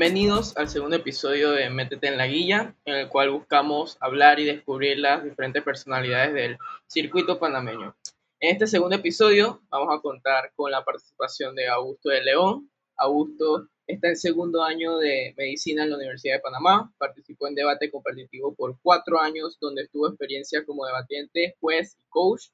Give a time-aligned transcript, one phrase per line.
[0.00, 4.44] Bienvenidos al segundo episodio de Métete en la Guilla, en el cual buscamos hablar y
[4.44, 6.56] descubrir las diferentes personalidades del
[6.86, 7.96] circuito panameño.
[8.38, 12.70] En este segundo episodio vamos a contar con la participación de Augusto de León.
[12.96, 17.90] Augusto está en segundo año de medicina en la Universidad de Panamá, participó en debate
[17.90, 22.50] competitivo por cuatro años, donde tuvo experiencia como debatiente, juez y coach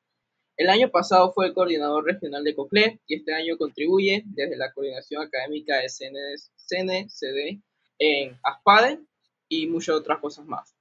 [0.57, 4.73] el año pasado fue el coordinador regional de COCLE y este año contribuye desde la
[4.73, 7.63] coordinación académica de CNCD
[7.99, 9.01] en ASPADE
[9.49, 10.77] y muchas otras cosas más.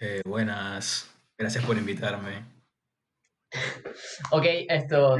[0.00, 2.44] Eh, buenas, gracias por invitarme.
[4.30, 5.16] ok, esto.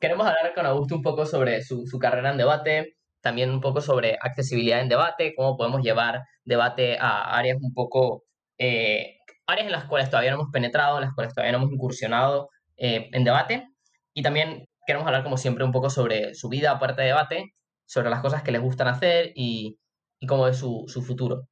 [0.00, 4.18] Queremos hablar con Augusto un poco sobre su, carrera en debate, también un poco sobre
[4.20, 8.24] accesibilidad en debate, cómo podemos llevar debate a áreas un poco,
[8.58, 11.72] eh, áreas en las cuales todavía no hemos penetrado, en las cuales todavía no hemos
[11.72, 13.68] incursionado, eh, en debate.
[14.14, 18.10] Y también queremos hablar, como siempre, un poco sobre su vida aparte de debate, sobre
[18.10, 19.78] las cosas que les gustan hacer y,
[20.18, 21.48] y cómo es su, su futuro.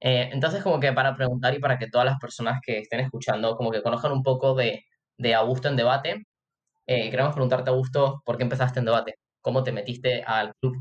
[0.00, 3.56] Eh, entonces, como que para preguntar y para que todas las personas que estén escuchando,
[3.56, 4.84] como que conozcan un poco de,
[5.16, 6.26] de Augusto en debate,
[6.86, 9.18] eh, queremos preguntarte, Augusto, ¿por qué empezaste en debate?
[9.40, 10.76] ¿Cómo te metiste al club?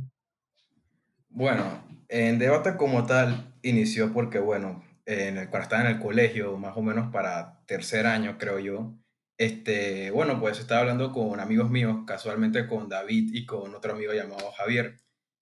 [1.30, 6.57] Bueno, en debate como tal inició porque, bueno, en el, cuando estaba en el colegio,
[6.57, 8.93] más o menos para tercer año, creo yo,
[9.38, 14.14] este, bueno, pues estaba hablando con amigos míos, casualmente con David y con otro amigo
[14.14, 14.97] llamado Javier,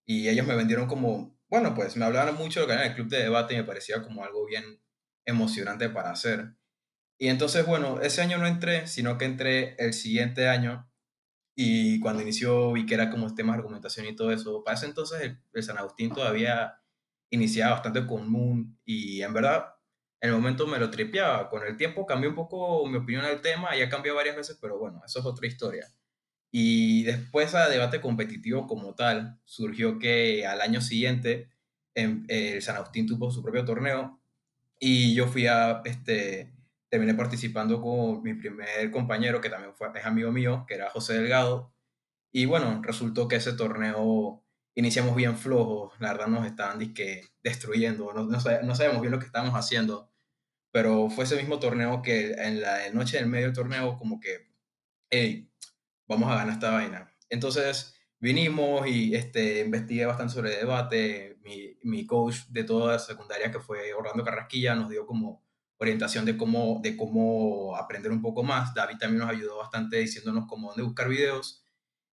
[0.06, 2.94] y ellos me vendieron como, bueno, pues me hablaban mucho de lo que era el
[2.94, 4.64] club de debate y me parecía como algo bien
[5.24, 6.54] emocionante para hacer.
[7.18, 10.90] Y entonces, bueno, ese año no entré, sino que entré el siguiente año
[11.56, 14.64] y cuando inició vi que era como tema de argumentación y todo eso.
[14.64, 16.80] Para ese entonces el, el San Agustín todavía
[17.30, 19.74] iniciaba bastante común y en verdad
[20.24, 21.50] en el momento me lo tripeaba.
[21.50, 24.78] Con el tiempo cambió un poco mi opinión del tema, ya cambiado varias veces, pero
[24.78, 25.86] bueno, eso es otra historia.
[26.50, 31.50] Y después a debate competitivo como tal, surgió que al año siguiente
[31.94, 34.18] en, el San Agustín tuvo su propio torneo
[34.80, 36.54] y yo fui a, este,
[36.88, 41.20] terminé participando con mi primer compañero, que también fue, es amigo mío, que era José
[41.20, 41.74] Delgado.
[42.32, 44.42] Y bueno, resultó que ese torneo
[44.74, 49.18] iniciamos bien flojos, la verdad nos estaban disque, destruyendo, no, no, no sabemos bien lo
[49.18, 50.13] que estábamos haciendo
[50.74, 54.50] pero fue ese mismo torneo que en la noche del medio torneo como que,
[55.08, 55.48] hey,
[56.08, 57.16] vamos a ganar esta vaina.
[57.30, 63.52] Entonces vinimos y este, investigué bastante sobre debate, mi, mi coach de toda la secundaria
[63.52, 65.44] que fue Orlando Carrasquilla nos dio como
[65.78, 68.74] orientación de cómo, de cómo aprender un poco más.
[68.74, 71.64] David también nos ayudó bastante diciéndonos cómo dónde buscar videos.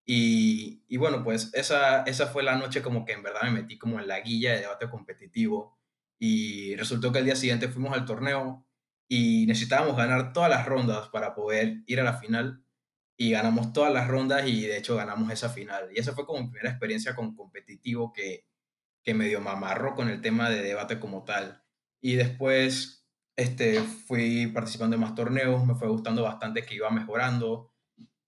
[0.06, 3.76] Y, y, bueno, pues esa, esa fue la noche como que en verdad me metí
[3.76, 5.81] como en la guilla de debate competitivo
[6.24, 8.64] y resultó que el día siguiente fuimos al torneo
[9.08, 12.64] y necesitábamos ganar todas las rondas para poder ir a la final
[13.16, 15.88] y ganamos todas las rondas y de hecho ganamos esa final.
[15.92, 18.46] Y esa fue como mi primera experiencia con competitivo que,
[19.02, 21.64] que medio mamarro con el tema de debate como tal.
[22.00, 27.72] Y después este, fui participando en más torneos, me fue gustando bastante que iba mejorando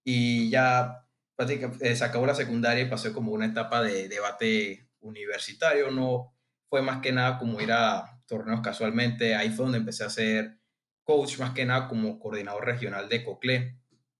[0.03, 1.07] y ya
[1.37, 6.34] eh, se acabó la secundaria y pasé como una etapa de debate universitario, no
[6.69, 9.35] fue más que nada como ir a torneos casualmente.
[9.35, 10.59] Ahí fue donde empecé a ser
[11.03, 13.79] coach, más que nada como coordinador regional de COCLE.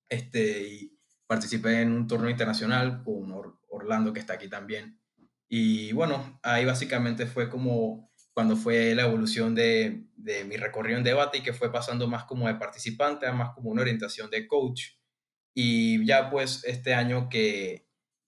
[0.10, 3.34] Este, y participé en un torneo internacional con
[3.70, 5.00] Orlando, que está aquí también.
[5.48, 11.04] Y bueno, ahí básicamente fue como cuando fue la evolución de, de mi recorrido en
[11.04, 14.48] debate y que fue pasando más como de participante a más como una orientación de
[14.48, 14.98] coach.
[15.54, 17.85] Y ya pues este año que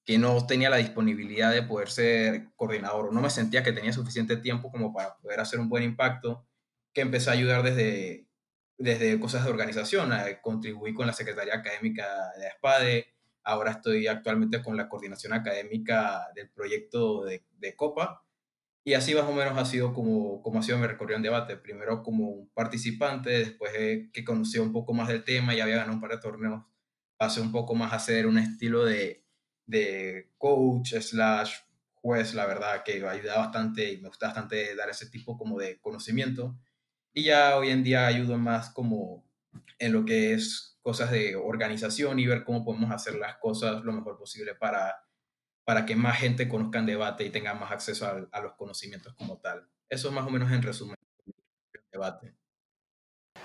[0.08, 3.92] que no tenía la disponibilidad de poder ser coordinador o no me sentía que tenía
[3.92, 6.48] suficiente tiempo como para poder hacer un buen impacto,
[6.94, 8.26] que empecé a ayudar desde,
[8.78, 10.14] desde cosas de organización.
[10.42, 12.08] Contribuí con la Secretaría Académica
[12.40, 17.44] de ASPADE, ahora estoy actualmente con la coordinación académica del proyecto de,
[17.76, 18.24] COPA,
[18.86, 21.58] y así más o menos ha sido como, como ha sido mi recorrido en debate.
[21.58, 23.74] Primero como un participante, después
[24.14, 26.64] que conocí un poco más del tema y había ganado un par de torneos,
[27.18, 29.27] pasé un poco más a hacer un estilo de
[29.68, 31.54] de coach slash
[31.94, 35.80] juez, la verdad que ayuda bastante y me gusta bastante dar ese tipo como de
[35.80, 36.58] conocimiento.
[37.14, 39.26] Y ya hoy en día ayudo más como
[39.80, 43.92] en lo que es cosas de organización y ver cómo podemos hacer las cosas lo
[43.92, 44.96] mejor posible para,
[45.66, 49.14] para que más gente conozca el debate y tenga más acceso a, a los conocimientos
[49.16, 49.68] como tal.
[49.90, 52.34] Eso más o menos en resumen el debate.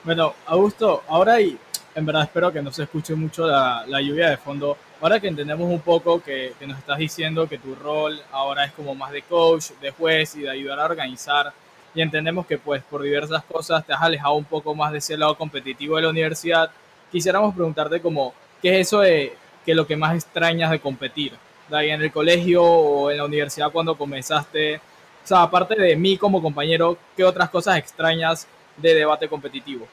[0.05, 1.59] Bueno, Augusto, ahora y
[1.95, 5.29] en verdad espero que no se escuche mucho la, la lluvia de fondo Ahora que
[5.29, 9.13] entendemos un poco que, que, nos estás diciendo que tu rol ahora es como más
[9.13, 11.53] de coach, de juez y de ayudar a organizar,
[11.95, 15.19] y entendemos que pues por diversas cosas te has alejado un poco más de ese
[15.19, 16.71] lado competitivo de la universidad,
[17.11, 18.33] quisiéramos preguntarte como,
[18.63, 19.35] ¿qué es eso de
[19.67, 21.33] que lo que más extrañas de competir?
[21.69, 24.77] de ahí en el colegio o en la universidad cuando comenzaste?
[24.77, 28.47] O sea, aparte de mí como compañero, ¿qué otras cosas extrañas
[28.77, 29.87] de debate competitivo?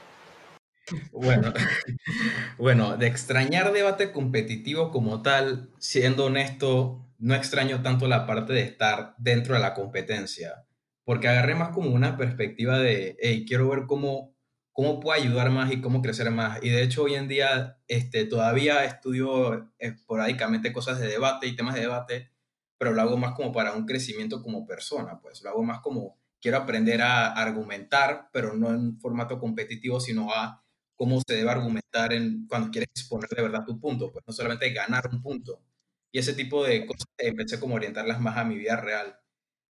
[1.11, 1.53] Bueno,
[2.57, 8.61] bueno, de extrañar debate competitivo como tal, siendo honesto, no extraño tanto la parte de
[8.61, 10.65] estar dentro de la competencia,
[11.03, 14.35] porque agarré más como una perspectiva de, hey, quiero ver cómo,
[14.71, 16.59] cómo puedo ayudar más y cómo crecer más.
[16.63, 21.75] Y de hecho hoy en día este, todavía estudio esporádicamente cosas de debate y temas
[21.75, 22.31] de debate,
[22.77, 26.17] pero lo hago más como para un crecimiento como persona, pues lo hago más como
[26.41, 30.63] quiero aprender a argumentar, pero no en formato competitivo, sino a
[30.99, 34.69] cómo se debe argumentar en, cuando quieres exponer de verdad tu punto, pues no solamente
[34.73, 35.63] ganar un punto.
[36.11, 39.17] Y ese tipo de cosas empecé como a orientarlas más a mi vida real.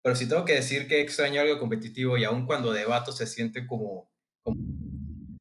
[0.03, 3.67] Pero si tengo que decir que extraño algo competitivo y aún cuando debato se siente
[3.67, 4.09] como,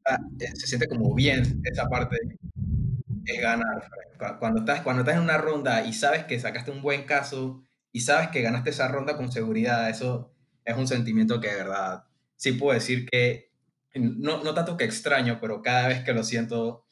[0.06, 2.18] ah, eh, se siente como bien esa parte
[3.26, 3.88] es ganar.
[4.40, 7.62] Cuando estás, cuando estás en una ronda y sabes que sacaste un buen caso
[7.92, 10.34] y sabes que ganaste esa ronda con seguridad, eso
[10.64, 12.06] es un sentimiento que de verdad
[12.38, 13.52] sí puedo decir que
[13.96, 16.86] no, no tanto que extraño, pero cada vez que lo siento,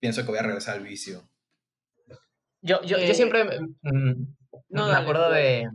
[0.00, 1.28] pienso que voy a regresar al vicio.
[2.62, 3.44] Yo, yo, yo Eh, siempre
[3.82, 4.12] mm,
[4.68, 5.40] no, me acuerdo dale.
[5.40, 5.70] de...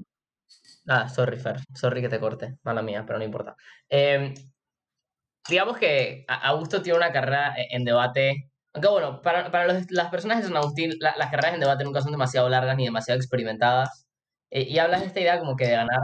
[0.87, 1.57] Ah, sorry, Fer.
[1.73, 2.57] Sorry que te corte.
[2.63, 3.55] Mala mía, pero no importa.
[3.89, 4.33] Em,
[5.47, 8.49] digamos que Augusto tiene una carrera e- en debate.
[8.73, 11.83] Aunque bueno, para, para los- las personas de San Agustín, la- las carreras en debate
[11.83, 14.05] nunca son demasiado largas ni demasiado experimentadas.
[14.51, 16.01] Eh, y hablas de esta idea como que de ganar.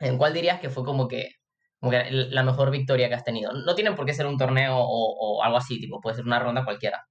[0.00, 1.30] ¿En cuál dirías que fue como que,
[1.80, 3.52] como que la mejor victoria que has tenido?
[3.52, 6.38] No tienen por qué ser un torneo o, o algo así, tipo, puede ser una
[6.38, 7.06] ronda cualquiera.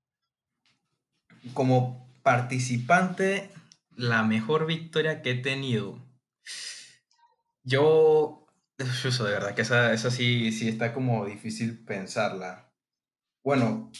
[1.54, 3.50] Como participante,
[3.96, 6.04] la mejor victoria que he tenido.
[7.64, 8.48] Yo,
[8.78, 12.72] eso de verdad que esa, esa sí, sí está como difícil pensarla.
[13.44, 13.92] Bueno,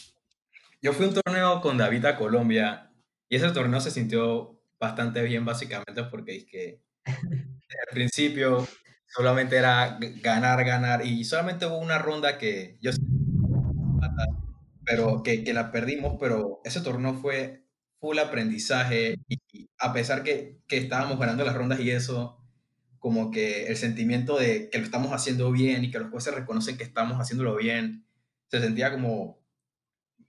[0.82, 2.92] yo fui a un torneo con David a Colombia
[3.28, 8.66] y ese torneo se sintió bastante bien básicamente porque es que al principio
[9.16, 12.90] solamente era ganar, ganar y solamente hubo una ronda que yo
[14.84, 17.64] pero que, que la perdimos, pero ese torneo fue
[18.00, 22.38] full aprendizaje y, y a pesar que, que estábamos ganando las rondas y eso,
[22.98, 26.76] como que el sentimiento de que lo estamos haciendo bien y que los jueces reconocen
[26.78, 28.06] que estamos haciéndolo bien,
[28.50, 29.40] se sentía como...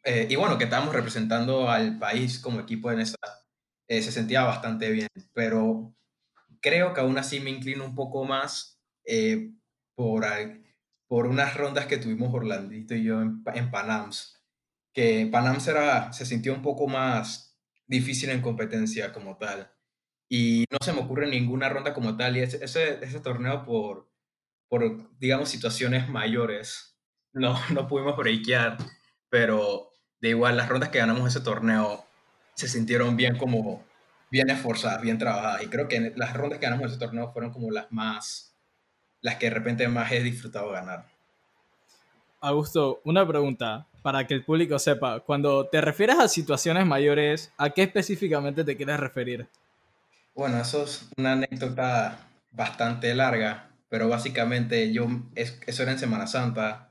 [0.03, 3.17] eh, y bueno, que estábamos representando al país como equipo en esa,
[3.87, 5.95] eh, se sentía bastante bien, pero
[6.61, 8.76] creo que aún así me inclino un poco más
[9.07, 9.53] eh,
[9.95, 10.25] por,
[11.07, 14.43] por unas rondas que tuvimos Orlandito y yo en, en Panams,
[14.93, 17.57] que Panams era, se sintió un poco más
[17.87, 19.71] difícil en competencia como tal.
[20.29, 22.35] Y no se me ocurre ninguna ronda como tal.
[22.35, 24.11] Y ese, ese, ese torneo por,
[24.67, 26.97] por, digamos, situaciones mayores,
[27.33, 28.77] no, no pudimos breakear,
[29.29, 29.89] pero
[30.19, 32.05] de igual las rondas que ganamos ese torneo
[32.55, 33.85] se sintieron bien como,
[34.31, 35.63] bien esforzadas, bien trabajadas.
[35.63, 38.56] Y creo que las rondas que ganamos ese torneo fueron como las más,
[39.21, 41.05] las que de repente más he disfrutado ganar.
[42.39, 45.19] Augusto, una pregunta para que el público sepa.
[45.21, 49.47] Cuando te refieres a situaciones mayores, ¿a qué específicamente te quieres referir?
[50.35, 52.19] Bueno, eso es una anécdota
[52.51, 56.89] bastante larga, pero básicamente yo, es- eso era en Semana Santa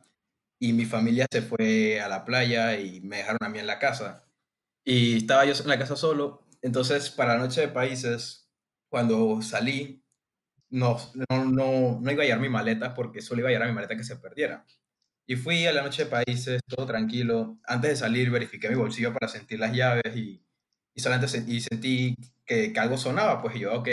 [0.59, 3.79] y mi familia se fue a la playa y me dejaron a mí en la
[3.79, 4.25] casa.
[4.85, 8.49] Y estaba yo en la casa solo, entonces para la noche de países,
[8.89, 10.03] cuando salí,
[10.71, 10.99] no,
[11.31, 13.97] no, no, no iba a llevar mi maleta porque solo iba a llevar mi maleta
[13.97, 14.65] que se perdiera.
[15.27, 17.59] Y fui a la noche de países, todo tranquilo.
[17.67, 20.45] Antes de salir verifiqué mi bolsillo para sentir las llaves y,
[20.95, 23.89] y solamente sen- y sentí que, que algo sonaba, pues y yo, ok,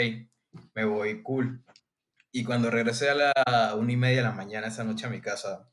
[0.74, 1.64] me voy, cool.
[2.32, 5.20] Y cuando regresé a la una y media de la mañana esa noche a mi
[5.20, 5.70] casa,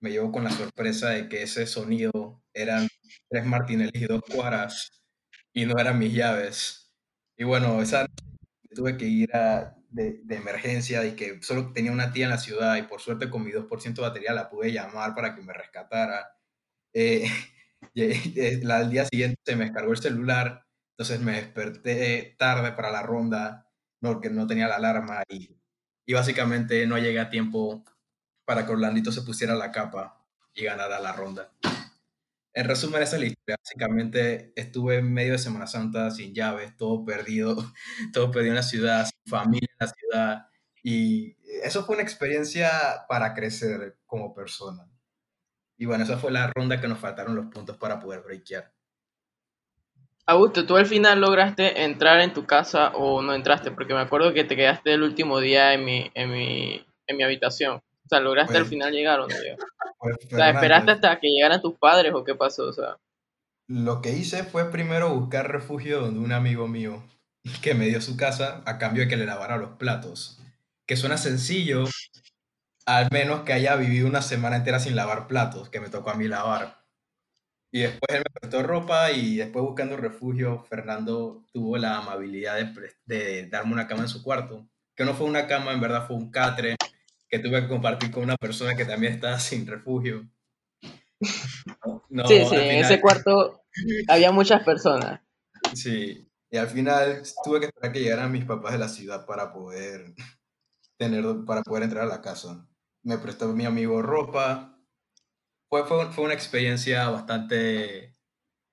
[0.00, 2.88] me llevo con la sorpresa de que ese sonido eran
[3.30, 4.90] tres martinellis y dos cuaras
[5.54, 6.92] y no eran mis llaves.
[7.36, 12.12] Y bueno, esa noche tuve que ir a, de, emergencia y que solo tenía una
[12.12, 15.14] tía en la ciudad y por suerte con mi 2% de batería la pude llamar
[15.14, 16.36] para que me rescatara.
[16.92, 17.24] Eh,
[17.94, 22.72] y, eh, la- al día siguiente se me descargó el celular, entonces me desperté tarde
[22.72, 23.68] para la ronda,
[24.00, 25.56] no, que no tenía la alarma y,
[26.06, 27.84] y básicamente no llegué a tiempo
[28.44, 30.24] para que Orlandito se pusiera la capa
[30.54, 31.52] y ganara la ronda.
[32.56, 33.56] En resumen, esa es la historia.
[33.62, 37.54] Básicamente estuve en medio de Semana Santa sin llaves, todo perdido,
[38.14, 40.46] todo perdido en la ciudad, sin familia en la ciudad.
[40.82, 42.70] Y eso fue una experiencia
[43.10, 44.88] para crecer como persona.
[45.76, 48.72] Y bueno, esa fue la ronda que nos faltaron los puntos para poder breakear.
[50.24, 53.70] Augusto, ¿tú al final lograste entrar en tu casa o no entraste?
[53.70, 57.22] Porque me acuerdo que te quedaste el último día en mi, en mi, en mi
[57.22, 57.76] habitación.
[57.76, 59.58] O sea, ¿lograste al Pues- final llegar o no llegar?
[59.98, 62.64] Pues, O sea, ¿esperaste hasta que llegaran tus padres o qué pasó?
[62.68, 62.98] O sea,
[63.68, 67.02] Lo que hice fue primero buscar refugio donde un amigo mío.
[67.62, 70.40] que me dio su casa a cambio de que le lavara los platos.
[70.86, 71.84] Que suena sencillo,
[72.86, 76.14] al menos que haya vivido una semana entera sin lavar platos, que me tocó a
[76.14, 76.84] mí lavar.
[77.72, 82.94] Y después él me prestó ropa y después buscando refugio, Fernando tuvo la amabilidad de,
[83.04, 84.66] de darme una cama en su cuarto.
[84.94, 86.76] Que no fue una cama, en verdad fue un catre
[87.28, 90.28] que tuve que compartir con una persona que también estaba sin refugio.
[91.20, 93.64] sí, sí, en ese cuarto
[94.08, 95.20] había muchas personas.
[95.74, 99.52] Sí, y al final tuve que esperar que llegaran mis papás de la ciudad para
[99.52, 100.14] poder
[100.96, 102.66] tener, para poder entrar a la casa.
[103.02, 104.78] Me prestó mi amigo ropa.
[105.68, 108.16] Fue, fue, fue una experiencia bastante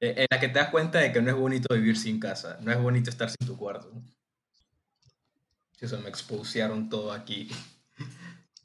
[0.04, 2.58] e, en la que te das cuenta de que no es bonito vivir sin casa,
[2.60, 3.90] no es bonito estar sin tu cuarto.
[5.80, 7.50] Eso me expulsaron todo aquí.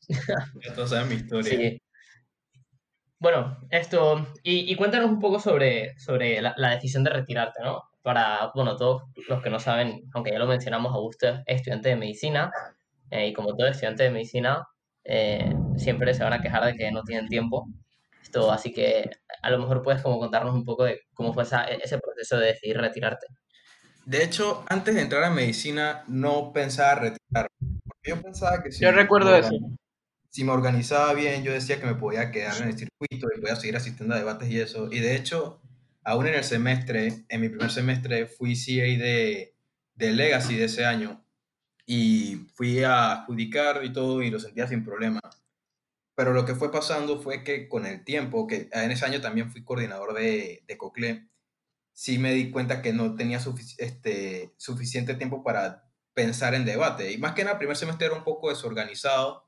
[0.65, 1.51] ya todos saben mi historia.
[1.51, 1.83] Sí.
[3.21, 7.83] Bueno, esto, y, y, cuéntanos un poco sobre, sobre la, la, decisión de retirarte, ¿no?
[8.01, 11.97] Para, bueno, todos los que no saben, aunque ya lo mencionamos, Augusto es estudiante de
[11.97, 12.53] medicina,
[13.11, 14.65] eh, y como todo estudiante de medicina,
[15.03, 17.67] eh, siempre se van a quejar de que no tienen tiempo.
[18.23, 19.11] Esto, así que
[19.43, 22.49] a lo mejor puedes como contarnos un poco de cómo fue esa, ese proceso de
[22.49, 23.27] decidir retirarte.
[24.05, 27.51] De hecho, antes de entrar a medicina, no pensaba retirarme.
[28.05, 29.51] Yo pensaba que si Yo recuerdo eso
[30.39, 33.57] si me organizaba bien, yo decía que me podía quedar en el circuito y podía
[33.57, 34.89] seguir asistiendo a debates y eso.
[34.89, 35.61] Y de hecho,
[36.05, 39.57] aún en el semestre, en mi primer semestre, fui CA de,
[39.97, 41.25] de Legacy de ese año
[41.87, 45.21] y fui a adjudicar y todo y lo sentía sin problema.
[46.15, 49.51] Pero lo que fue pasando fue que con el tiempo, que en ese año también
[49.51, 51.29] fui coordinador de, de COCLE,
[51.93, 53.41] sí me di cuenta que no tenía
[53.79, 57.11] este, suficiente tiempo para pensar en debate.
[57.11, 59.48] Y más que nada, el primer semestre era un poco desorganizado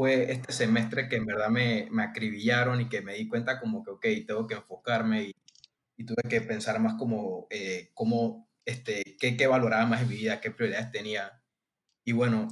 [0.00, 3.84] fue este semestre que en verdad me, me acribillaron y que me di cuenta como
[3.84, 5.36] que, ok, tengo que enfocarme y,
[5.98, 10.14] y tuve que pensar más como eh, cómo, este, qué, qué valoraba más en mi
[10.14, 11.42] vida, qué prioridades tenía.
[12.02, 12.48] Y bueno,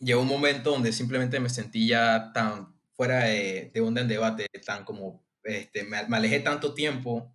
[0.00, 4.48] llegó un momento donde simplemente me sentí ya tan fuera de, de onda en debate,
[4.66, 7.32] tan como, este, me, me, alejé tanto tiempo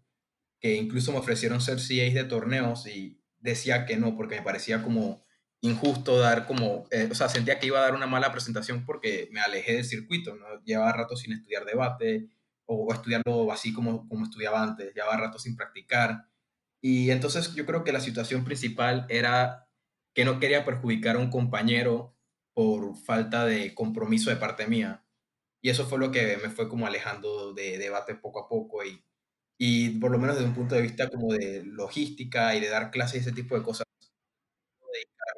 [0.60, 4.84] que incluso me ofrecieron ser CA de torneos y decía que no, porque me parecía
[4.84, 5.26] como
[5.62, 9.30] injusto dar como, eh, o sea, sentía que iba a dar una mala presentación porque
[9.32, 10.46] me alejé del circuito, ¿no?
[10.64, 12.30] Llevaba rato sin estudiar debate
[12.66, 16.28] o, estudiarlo así como, como estudiaba antes, llevaba rato sin practicar.
[16.82, 19.68] Y entonces yo creo que la situación principal era
[20.14, 22.16] que no quería perjudicar a un compañero
[22.54, 25.04] por falta de compromiso de parte mía.
[25.62, 29.04] Y eso fue lo que me fue como alejando de debate poco a poco y,
[29.58, 32.92] y por lo menos desde un punto de vista como de logística y de dar
[32.92, 33.87] clases y ese tipo de cosas,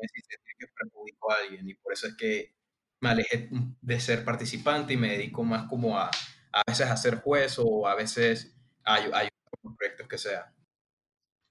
[0.07, 0.21] si
[0.57, 2.53] que perjudicó a alguien y por eso es que
[3.01, 3.49] me alejé
[3.81, 6.11] de ser participante y me dedico más como a
[6.51, 9.29] a veces a ser juez o a veces a, ayudar
[9.61, 10.51] con proyectos que sea.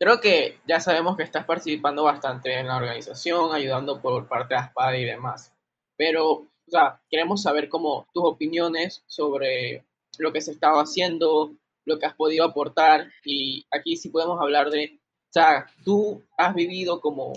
[0.00, 4.61] Creo que ya sabemos que estás participando bastante en la organización, ayudando por parte de
[4.61, 5.52] ASPAD y demás.
[5.97, 9.85] Pero, o sea, queremos saber cómo tus opiniones sobre
[10.19, 11.52] lo que se estaba haciendo,
[11.85, 13.11] lo que has podido aportar.
[13.25, 17.33] Y aquí sí podemos hablar de, o sea, tú has vivido como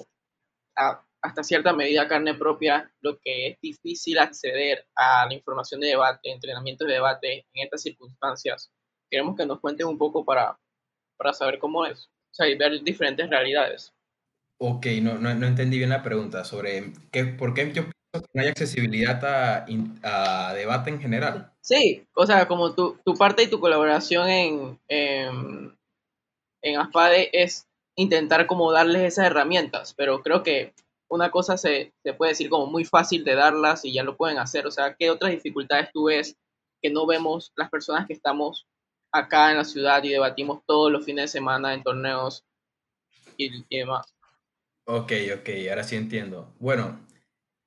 [1.22, 6.32] hasta cierta medida carne propia lo que es difícil acceder a la información de debate,
[6.32, 8.72] entrenamiento de debate en estas circunstancias.
[9.10, 10.58] Queremos que nos cuentes un poco para,
[11.18, 13.94] para saber cómo es, o sea, y ver diferentes realidades.
[14.58, 18.32] Ok, no, no, no entendí bien la pregunta sobre qué, por qué yo pienso que
[18.34, 19.66] no hay accesibilidad a,
[20.04, 21.52] a debate en general.
[21.62, 25.78] Sí, o sea, como tu, tu parte y tu colaboración en, en,
[26.62, 27.68] en ASPADE es
[28.01, 30.74] intentar como darles esas herramientas, pero creo que
[31.10, 34.39] una cosa se, se, puede decir como muy fácil de darlas y ya lo pueden
[34.39, 34.65] hacer.
[34.65, 36.38] O sea, ¿qué otras dificultades tú ves
[36.81, 38.65] que no vemos las personas que estamos
[39.12, 42.46] acá en la ciudad y debatimos todos los fines de semana en torneos
[43.38, 44.15] y, demás?
[44.86, 46.53] Ok, ok, ahora sí entiendo.
[46.60, 47.00] Bueno,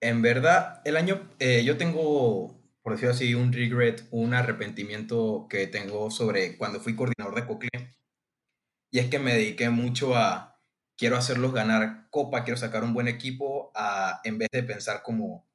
[0.00, 5.66] en verdad, el año, eh, yo tengo, por decirlo así, un regret, un arrepentimiento que
[5.66, 7.94] tengo sobre cuando fui coordinador de COCLE
[8.94, 10.62] y es que me dediqué mucho a,
[10.96, 15.48] quiero hacerlos ganar copa, quiero sacar un buen equipo, a, en vez de pensar como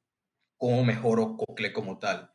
[0.58, 2.34] cómo mejoro Cocle como tal.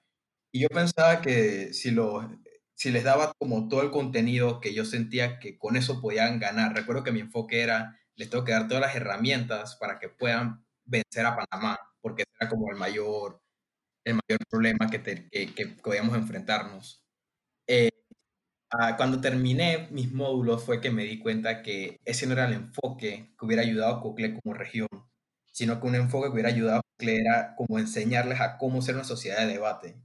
[0.51, 2.27] Y yo pensaba que si, lo,
[2.73, 6.73] si les daba como todo el contenido que yo sentía que con eso podían ganar,
[6.73, 10.65] recuerdo que mi enfoque era, les tengo que dar todas las herramientas para que puedan
[10.85, 13.43] vencer a Panamá, porque era como el mayor,
[14.05, 17.05] el mayor problema que, que, que podíamos enfrentarnos.
[17.67, 17.91] Eh,
[18.71, 22.53] Ah, cuando terminé mis módulos fue que me di cuenta que ese no era el
[22.53, 24.87] enfoque que hubiera ayudado a Cocle como región,
[25.51, 28.95] sino que un enfoque que hubiera ayudado a Cocle era como enseñarles a cómo ser
[28.95, 29.95] una sociedad de debate.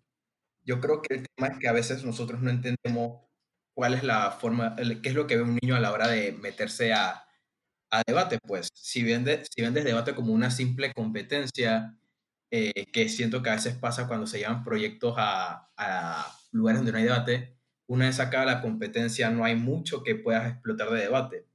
[0.65, 3.23] Yo creo que el tema es que a veces nosotros no entendemos
[3.75, 6.33] cuál es la forma, qué es lo que ve un niño a la hora de
[6.33, 7.25] meterse a,
[7.91, 11.97] a debate, pues si, vende, si vendes debate como una simple competencia,
[12.51, 16.93] eh, que siento que a veces pasa cuando se llevan proyectos a, a lugares donde
[16.93, 17.60] no hay debate,
[17.91, 21.47] una vez acaba la competencia no hay mucho que puedas explotar de debate.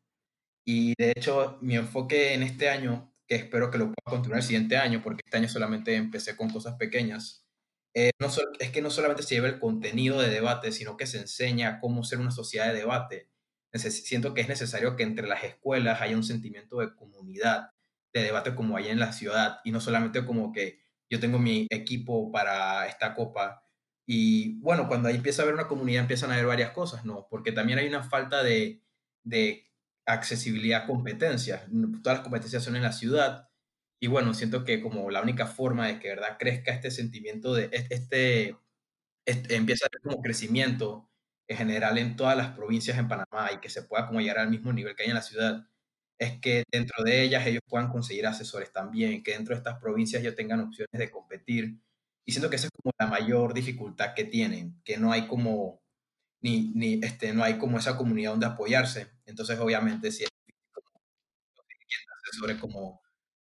[0.65, 4.45] Y de hecho, mi enfoque en este año, que espero que lo pueda continuar el
[4.45, 7.45] siguiente año, porque este año solamente empecé con cosas pequeñas,
[7.93, 8.11] eh,
[8.59, 12.03] es que no solamente se lleve el contenido de debate, sino que se enseña cómo
[12.03, 13.29] ser una sociedad de debate.
[13.73, 17.69] siento que es necesario que entre las escuelas haya un sentimiento de comunidad,
[18.13, 21.67] de debate como hay en la ciudad, y no solamente como que yo tengo mi
[21.69, 23.64] equipo para esta copa.
[24.05, 27.27] Y bueno, cuando ahí empieza a haber una comunidad, empiezan a haber varias cosas, ¿no?
[27.29, 28.81] Porque también hay una falta de,
[29.23, 29.65] de
[30.05, 31.63] accesibilidad a competencias.
[32.03, 33.49] Todas las competencias son en la ciudad.
[33.99, 37.69] Y bueno, siento que como la única forma de que verdad crezca este sentimiento de
[37.71, 38.57] este,
[39.25, 41.09] este, empieza a haber como crecimiento
[41.47, 44.49] en general en todas las provincias en Panamá y que se pueda como llegar al
[44.49, 45.67] mismo nivel que hay en la ciudad,
[46.19, 50.21] es que dentro de ellas ellos puedan conseguir asesores también, que dentro de estas provincias
[50.21, 51.79] ellos tengan opciones de competir.
[52.25, 55.81] Y siento que esa es como la mayor dificultad que tienen, que no hay como,
[56.41, 59.11] ni, ni este, no hay como esa comunidad donde apoyarse.
[59.25, 60.29] Entonces, obviamente, si es
[60.73, 61.01] como,
[62.23, 63.01] asesores como,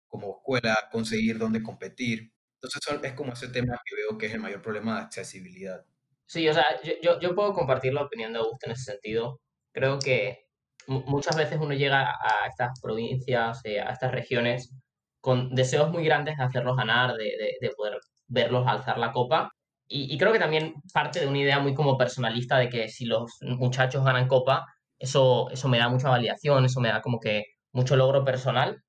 [0.08, 2.32] como escuela, conseguir dónde competir.
[2.54, 5.84] Entonces, es como ese tema que veo que es el mayor problema de accesibilidad.
[6.26, 6.64] Sí, o sea,
[7.02, 9.40] yo, yo puedo compartir la opinión de Augusto en ese sentido.
[9.72, 10.46] Creo que
[10.87, 14.72] muchas veces uno llega a estas provincias, eh, a estas regiones,
[15.20, 17.94] con deseos muy grandes de hacerlos ganar, de, de, poder
[18.30, 19.50] verlos alzar la copa.
[19.88, 23.38] Y, creo que también parte de una idea muy como personalista de que si los
[23.42, 24.64] muchachos ganan copa,
[24.99, 28.82] eso, eso me da mucha validación, eso me da como que mucho logro personal.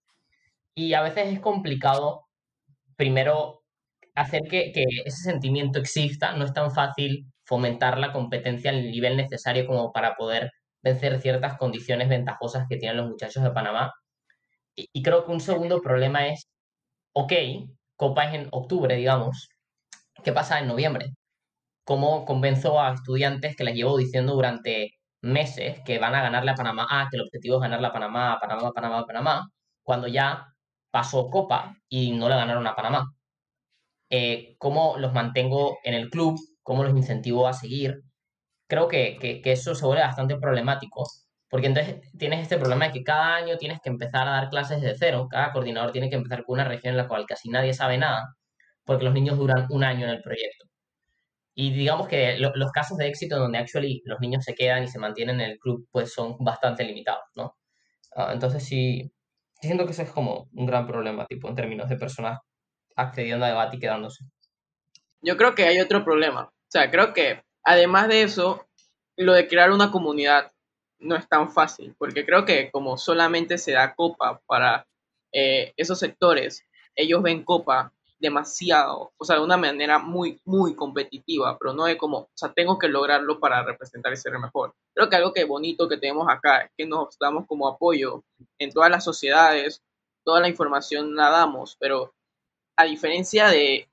[0.75, 2.27] Y a veces es complicado,
[2.95, 3.63] primero,
[4.15, 6.33] hacer que, que ese sentimiento exista.
[6.33, 10.51] No es tan fácil fomentar la competencia al nivel necesario como para poder
[10.83, 13.91] vencer ciertas condiciones ventajosas que tienen los muchachos de Panamá.
[14.75, 16.47] Y, creo que un segundo problema es,
[17.13, 17.33] ok,
[18.01, 19.49] Copa es en octubre, digamos,
[20.23, 21.13] ¿qué pasa en noviembre?
[21.85, 26.55] ¿Cómo convenzo a estudiantes que les llevo diciendo durante meses que van a ganarle a
[26.55, 29.49] Panamá, ah, que el objetivo es ganarle a Panamá, Panamá, Panamá, Panamá,
[29.83, 30.47] cuando ya
[30.91, 33.05] pasó Copa y no le ganaron a Panamá?
[34.09, 36.39] Eh, ¿Cómo los mantengo en el club?
[36.63, 38.01] ¿Cómo los incentivo a seguir?
[38.71, 41.05] creo que, que, eso se vuelve bastante problemático,
[41.51, 44.81] porque entonces tienes este problema de que cada año tienes que empezar a dar clases
[44.81, 47.73] de cero, cada coordinador tiene que empezar con una región en la cual casi nadie
[47.73, 48.35] sabe nada,
[48.85, 50.65] porque los niños duran un año en el proyecto.
[51.53, 54.99] Y digamos que los casos de éxito donde actually los niños se quedan y se
[54.99, 57.57] mantienen en el club, pues son bastante limitados, ¿no?
[58.15, 59.11] Ah, entonces sí,
[59.61, 62.39] siento que eso es como un gran problema, tipo, en términos de personas
[62.95, 64.25] accediendo a debate y quedándose.
[65.21, 66.43] Yo creo que hay otro problema.
[66.45, 68.67] O sea, creo que Además de eso,
[69.15, 70.51] lo de crear una comunidad
[71.01, 74.87] no es tan fácil, porque creo que como solamente se da copa para
[75.31, 81.57] eh, esos sectores, ellos ven copa demasiado, o sea, de una manera muy, muy competitiva,
[81.57, 84.75] pero no de como, o sea, tengo que lograrlo para representar y ser mejor.
[84.93, 88.23] Creo que algo que bonito que tenemos acá es que nos damos como apoyo
[88.59, 89.81] en todas las sociedades,
[90.23, 92.13] toda la información la damos, pero
[92.77, 93.89] a diferencia de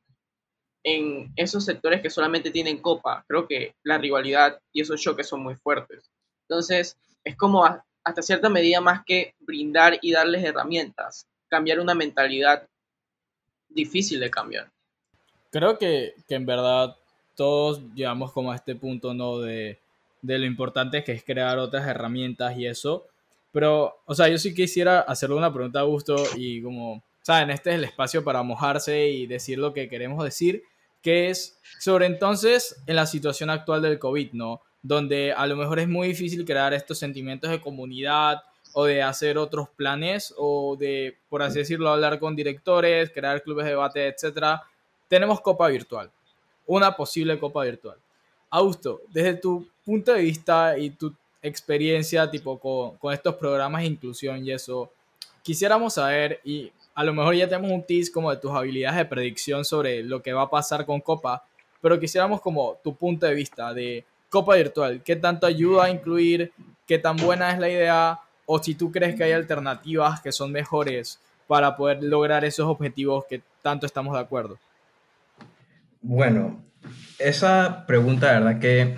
[0.84, 5.42] en esos sectores que solamente tienen copa, creo que la rivalidad y esos choques son
[5.42, 6.10] muy fuertes.
[6.48, 7.64] Entonces, es como
[8.04, 12.66] hasta cierta medida más que brindar y darles herramientas, cambiar una mentalidad
[13.68, 14.70] difícil de cambiar.
[15.50, 16.96] Creo que, en verdad
[17.34, 19.38] todos llegamos como a este punto, ¿no?
[19.38, 19.78] De,
[20.22, 23.06] de lo importante que es crear otras herramientas y eso.
[23.52, 27.70] Pero, o sea, yo sí quisiera hacerle una pregunta a Gusto y como, saben, este
[27.70, 30.64] es el espacio para mojarse y decir lo que queremos decir
[31.02, 34.62] que es sobre entonces en la situación actual del COVID, ¿no?
[34.82, 39.38] Donde a lo mejor es muy difícil crear estos sentimientos de comunidad o de hacer
[39.38, 44.60] otros planes o de, por así decirlo, hablar con directores, crear clubes de debate, etc.
[45.08, 46.10] Tenemos copa virtual,
[46.66, 47.96] una posible copa virtual.
[48.50, 53.88] Augusto, desde tu punto de vista y tu experiencia tipo con, con estos programas de
[53.88, 54.90] inclusión y eso,
[55.42, 59.04] quisiéramos saber, y a lo mejor ya tenemos un tease como de tus habilidades de
[59.04, 61.44] predicción sobre lo que va a pasar con Copa,
[61.80, 66.52] pero quisiéramos como tu punto de vista de Copa Virtual, qué tanto ayuda a incluir,
[66.86, 70.52] qué tan buena es la idea, o si tú crees que hay alternativas que son
[70.52, 74.58] mejores para poder lograr esos objetivos que tanto estamos de acuerdo.
[76.00, 76.62] Bueno,
[77.18, 78.96] esa pregunta, la verdad que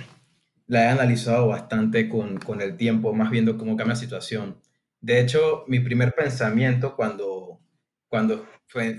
[0.67, 4.57] la he analizado bastante con, con el tiempo, más viendo cómo cambia la situación.
[5.01, 7.61] De hecho, mi primer pensamiento cuando
[8.11, 8.45] cuando,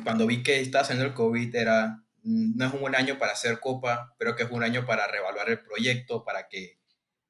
[0.03, 3.59] cuando vi que estaba haciendo el COVID era, no es un buen año para hacer
[3.59, 6.81] copa, pero que es un año para reevaluar el proyecto, para que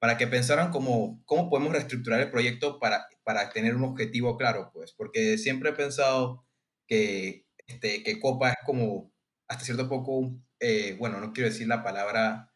[0.01, 4.71] para que pensaran como, cómo podemos reestructurar el proyecto para, para tener un objetivo claro,
[4.73, 6.43] pues, porque siempre he pensado
[6.87, 9.13] que, este, que Copa es como,
[9.47, 12.51] hasta cierto poco, eh, bueno, no quiero decir la palabra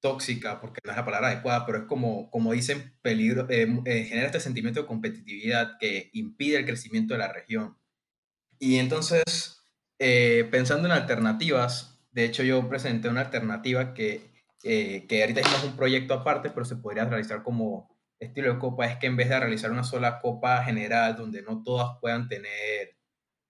[0.00, 4.04] tóxica, porque no es la palabra adecuada, pero es como, como dicen, peligro, eh, eh,
[4.04, 7.76] genera este sentimiento de competitividad que impide el crecimiento de la región.
[8.60, 9.60] Y entonces,
[9.98, 14.36] pensando en alternativas, de hecho yo presenté una alternativa que
[14.68, 18.86] eh, que ahorita hicimos un proyecto aparte, pero se podría realizar como estilo de copa,
[18.86, 22.96] es que en vez de realizar una sola copa general donde no todas puedan tener,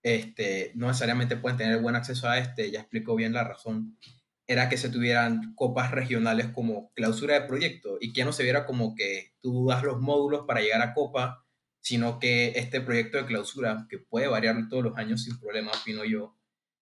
[0.02, 3.98] este, no necesariamente pueden tener buen acceso a este, ya explico bien la razón,
[4.46, 8.66] era que se tuvieran copas regionales como clausura de proyecto y que no se viera
[8.66, 11.45] como que tú das los módulos para llegar a copa,
[11.86, 16.04] sino que este proyecto de clausura, que puede variar todos los años sin problema, opino
[16.04, 16.36] yo,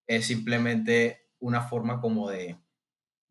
[0.07, 2.57] es simplemente una forma como de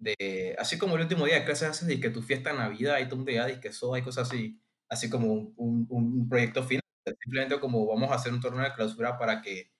[0.03, 2.99] de, así como el último día de clases haces y que tu fiesta de Navidad
[2.99, 6.83] y tu día y que eso hay cosas así, así como un, un, proyecto final,
[7.23, 9.71] simplemente como vamos a hacer un torneo de clausura para que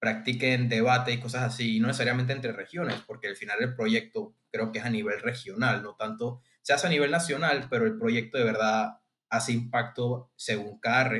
[0.00, 4.34] practiquen debate y cosas así, y no necesariamente entre regiones, porque al final el proyecto
[4.50, 7.98] creo que es a nivel regional, no tanto, se hace a nivel nacional, pero el
[7.98, 11.10] proyecto de verdad hace impacto según cada,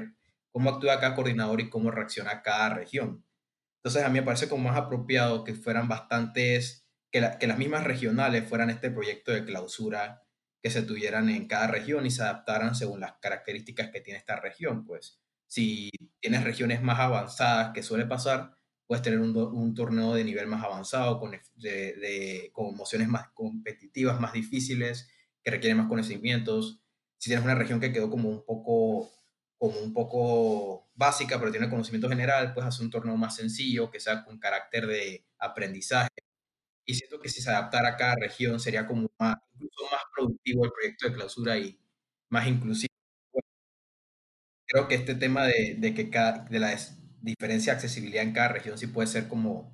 [0.58, 3.24] cómo actúa cada coordinador y cómo reacciona cada región.
[3.76, 8.48] Entonces a mí me parece como más apropiado que fueran bastantes que, las mismas regionales
[8.48, 10.24] fueran este proyecto de clausura
[10.60, 14.34] que se tuvieran en cada región y se adaptaran según las características que tiene esta
[14.34, 14.84] región.
[14.84, 18.56] Pues si tienes regiones más avanzadas, que suele pasar,
[18.88, 24.32] puedes tener un, torneo de nivel más avanzado, con, de, con emociones más competitivas, más
[24.32, 25.08] difíciles,
[25.40, 26.80] que requieren más conocimientos.
[27.16, 29.17] Si tienes una región que quedó como un poco
[29.58, 34.00] como un poco básica, pero tiene conocimiento general, puedes hacer un torneo más sencillo, que
[34.00, 36.10] sea con carácter de aprendizaje,
[36.86, 40.64] y siento que si se adaptara a cada región sería como más, incluso más productivo
[40.64, 41.78] el proyecto de clausura y
[42.30, 42.88] más inclusivo.
[44.66, 46.76] Creo que este tema de, de que cada, de la
[47.20, 49.72] diferencia de accesibilidad en cada región sí puede ser como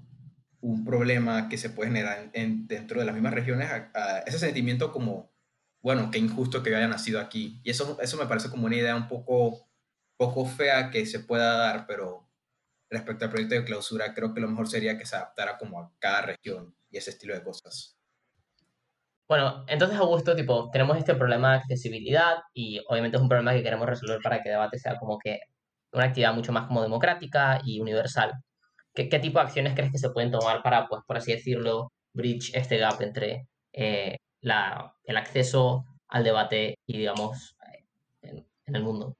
[0.60, 3.70] un problema que se puede generar en, dentro de las mismas regiones,
[4.26, 5.32] ese sentimiento como,
[5.82, 7.60] bueno, qué injusto que haya nacido aquí.
[7.64, 9.68] Y eso, eso me parece como una idea un poco,
[10.24, 12.28] poco fea que se pueda dar, pero
[12.90, 15.92] respecto al proyecto de clausura, creo que lo mejor sería que se adaptara como a
[15.98, 17.98] cada región y ese estilo de cosas.
[19.28, 23.62] Bueno, entonces Augusto, tipo, tenemos este problema de accesibilidad y obviamente es un problema que
[23.62, 25.40] queremos resolver para que el debate sea como que
[25.92, 28.32] una actividad mucho más como democrática y universal.
[28.94, 31.90] ¿Qué, qué tipo de acciones crees que se pueden tomar para, pues, por así decirlo,
[32.12, 37.56] bridge este gap entre eh, la, el acceso al debate y, digamos,
[38.22, 39.16] en, en el mundo?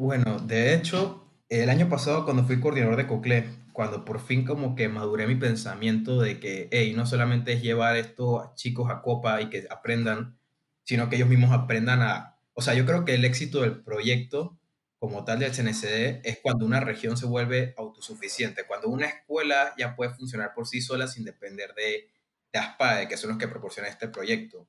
[0.00, 4.74] Bueno, de hecho, el año pasado cuando fui coordinador de COCLE, cuando por fin como
[4.74, 9.42] que maduré mi pensamiento de que, hey, no solamente es llevar estos chicos a copa
[9.42, 10.38] y que aprendan,
[10.84, 12.38] sino que ellos mismos aprendan a...
[12.54, 14.58] O sea, yo creo que el éxito del proyecto
[14.98, 19.96] como tal del CNCD es cuando una región se vuelve autosuficiente, cuando una escuela ya
[19.96, 22.08] puede funcionar por sí sola sin depender de,
[22.54, 24.66] de ASPADE, que son los que proporcionan este proyecto.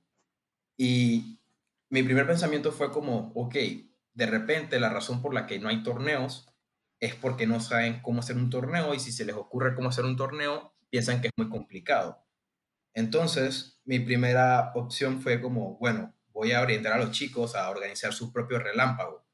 [0.75, 1.39] Y
[1.89, 3.55] mi primer pensamiento fue como, ok,
[4.13, 6.47] de repente la razón por la que no hay torneos
[6.99, 10.05] es porque no saben cómo hacer un torneo y si se les ocurre cómo hacer
[10.05, 12.23] un torneo, piensan que es muy complicado.
[12.93, 18.13] Entonces, mi primera opción fue como, bueno, voy a orientar a los chicos a organizar
[18.13, 19.25] su propio relámpago.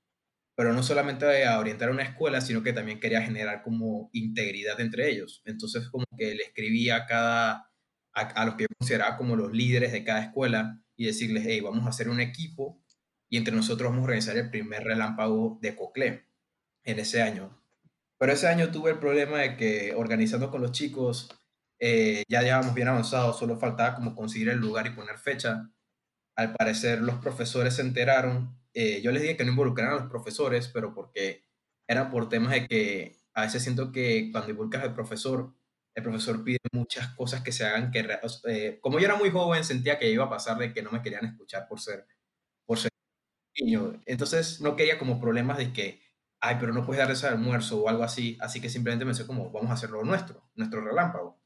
[0.55, 4.79] Pero no solamente a orientar a una escuela, sino que también quería generar como integridad
[4.79, 5.41] entre ellos.
[5.45, 7.71] Entonces, como que le escribía a cada,
[8.13, 11.85] a, los que yo consideraba como los líderes de cada escuela y decirles, hey, vamos
[11.85, 12.81] a hacer un equipo
[13.29, 16.25] y entre nosotros vamos a organizar el primer relámpago de Coclé
[16.83, 17.61] en ese año.
[18.17, 21.29] Pero ese año tuve el problema de que organizando con los chicos,
[21.79, 25.69] eh, ya llevábamos bien avanzados, solo faltaba como conseguir el lugar y poner fecha.
[26.35, 30.09] Al parecer los profesores se enteraron, eh, yo les dije que no involucraran a los
[30.09, 31.45] profesores, pero porque
[31.87, 35.53] era por temas de que a veces siento que cuando involucras al profesor,
[35.95, 38.07] el profesor pide muchas cosas que se hagan que,
[38.45, 41.01] eh, como yo era muy joven, sentía que iba a pasar de que no me
[41.01, 42.05] querían escuchar por ser
[43.59, 44.01] niño.
[44.05, 46.01] Entonces no quería como problemas de que
[46.39, 49.25] ay, pero no puedes dar ese almuerzo o algo así, así que simplemente me sé
[49.25, 51.39] como, vamos a hacerlo nuestro, nuestro relámpago.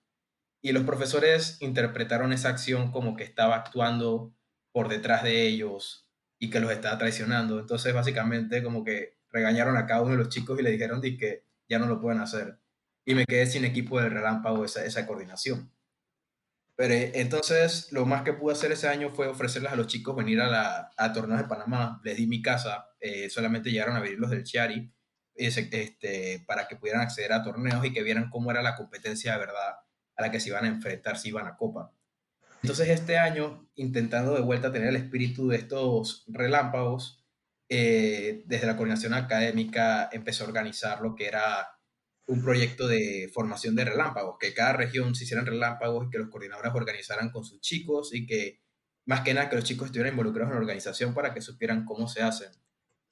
[0.62, 4.36] Y los profesores interpretaron esa acción como que estaba actuando
[4.72, 6.08] por detrás de ellos
[6.40, 7.60] y que los estaba traicionando.
[7.60, 11.46] Entonces, básicamente, como que regañaron a cada uno de los chicos y le dijeron que
[11.68, 12.60] ya no lo pueden hacer.
[13.06, 15.72] Y me quedé sin equipo del relámpago, esa, esa coordinación.
[16.76, 20.16] Pero eh, entonces, lo más que pude hacer ese año fue ofrecerles a los chicos
[20.16, 22.02] venir a la a torneos de Panamá.
[22.04, 24.92] Les di mi casa, eh, solamente llegaron a venir los del Chiari
[25.36, 29.40] este, para que pudieran acceder a torneos y que vieran cómo era la competencia de
[29.40, 29.76] verdad
[30.16, 31.92] a la que se iban a enfrentar si iban a Copa.
[32.62, 37.26] Entonces este año, intentando de vuelta tener el espíritu de estos relámpagos,
[37.70, 41.80] eh, desde la coordinación académica empezó a organizar lo que era
[42.28, 46.30] un proyecto de formación de relámpagos, que cada región se hicieran relámpagos y que los
[46.30, 48.62] coordinadores organizaran con sus chicos y que
[49.06, 52.08] más que nada que los chicos estuvieran involucrados en la organización para que supieran cómo
[52.08, 52.52] se hacen.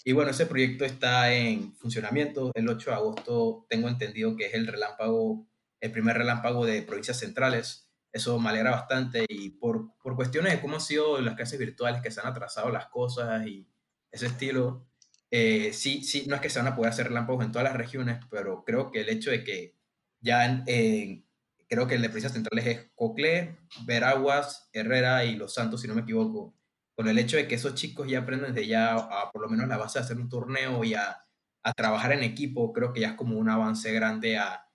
[0.06, 2.52] Y bueno, ese proyecto está en funcionamiento.
[2.56, 5.46] El 8 de agosto tengo entendido que es el relámpago,
[5.82, 7.90] el primer relámpago de provincias centrales.
[8.12, 12.02] Eso me alegra bastante y por, por cuestiones de cómo han sido las clases virtuales
[12.02, 13.68] que se han atrasado las cosas y
[14.12, 14.89] ese estilo,
[15.32, 17.78] eh, sí, sí, no es que se van a poder hacer relámpagos en todas las
[17.78, 19.76] regiones, pero creo que el hecho de que
[20.22, 21.26] ya en,
[21.70, 25.96] creo que el de provincias centrales es Coclé, Veraguas, Herrera y Los Santos, si no
[25.96, 26.56] me equivoco,
[26.96, 29.68] con el hecho de que esos chicos ya aprenden de ya a por lo menos
[29.68, 31.18] la base de hacer un torneo y a,
[31.64, 34.66] a trabajar en equipo, creo que ya es como un avance grande a,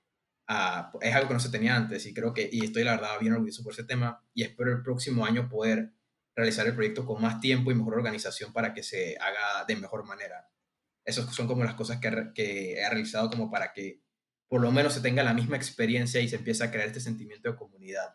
[0.47, 3.19] a, es algo que no se tenía antes y creo que, y estoy la verdad
[3.21, 5.93] bien orgulloso por ese tema y espero el próximo año poder
[6.35, 10.05] realizar el proyecto con más tiempo y mejor organización para que se haga de mejor
[10.05, 10.49] manera.
[11.05, 14.03] Esas son como las cosas que, que he realizado como para que
[14.49, 17.51] por lo menos se tenga la misma experiencia y se empiece a crear este sentimiento
[17.51, 18.15] de comunidad.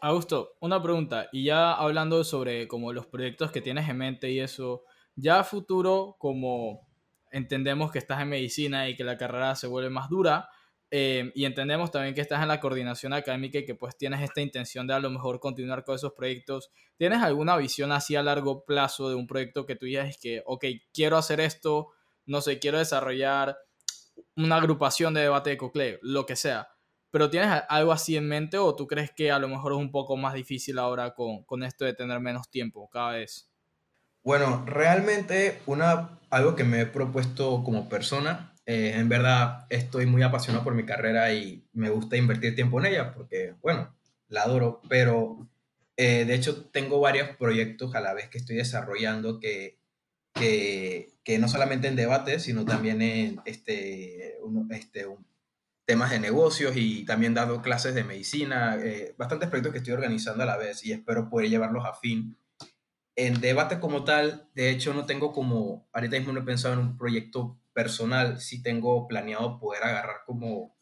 [0.00, 4.40] Augusto, una pregunta, y ya hablando sobre como los proyectos que tienes en mente y
[4.40, 4.82] eso,
[5.14, 6.88] ya a futuro, como
[7.30, 10.48] entendemos que estás en medicina y que la carrera se vuelve más dura,
[10.94, 14.42] eh, y entendemos también que estás en la coordinación académica y que pues tienes esta
[14.42, 16.70] intención de a lo mejor continuar con esos proyectos.
[16.98, 20.66] ¿Tienes alguna visión así a largo plazo de un proyecto que tú digas que, ok,
[20.92, 21.92] quiero hacer esto,
[22.26, 23.56] no sé, quiero desarrollar
[24.36, 26.68] una agrupación de debate de COCLE, lo que sea?
[27.10, 29.90] ¿Pero tienes algo así en mente o tú crees que a lo mejor es un
[29.90, 33.50] poco más difícil ahora con, con esto de tener menos tiempo cada vez?
[34.22, 40.22] Bueno, realmente una, algo que me he propuesto como persona eh, en verdad estoy muy
[40.22, 43.94] apasionado por mi carrera y me gusta invertir tiempo en ella porque, bueno,
[44.28, 45.48] la adoro, pero
[45.96, 49.78] eh, de hecho tengo varios proyectos a la vez que estoy desarrollando que,
[50.32, 54.38] que, que no solamente en debate, sino también en este,
[54.70, 55.06] este,
[55.84, 60.44] temas de negocios y también dado clases de medicina, eh, bastantes proyectos que estoy organizando
[60.44, 62.36] a la vez y espero poder llevarlos a fin.
[63.16, 66.80] En debate como tal, de hecho no tengo como, ahorita mismo no he pensado en
[66.80, 70.76] un proyecto personal sí tengo planeado poder agarrar como